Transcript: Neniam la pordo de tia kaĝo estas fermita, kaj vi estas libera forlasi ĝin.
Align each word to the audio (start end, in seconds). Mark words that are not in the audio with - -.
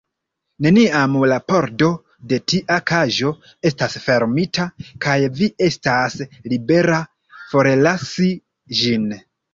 Neniam 0.65 1.17
la 1.31 1.35
pordo 1.51 1.89
de 2.31 2.39
tia 2.53 2.77
kaĝo 2.91 3.33
estas 3.71 3.97
fermita, 4.07 4.65
kaj 5.05 5.19
vi 5.41 5.51
estas 5.69 6.19
libera 6.55 6.99
forlasi 7.53 8.31
ĝin. 8.81 9.07